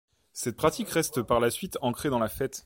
[0.33, 2.59] Cette pratique reste par la suite ancrée dans la fête.